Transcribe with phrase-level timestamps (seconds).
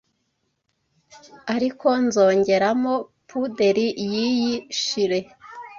[1.55, 2.93] ariko nzongeramo
[3.27, 5.19] puderi yiyi shile